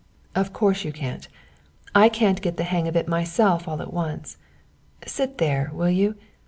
[0.33, 1.27] "Of course you can't,
[1.93, 4.37] I can't get the hang of it myself all at once.
[5.05, 6.15] Sit there, will you?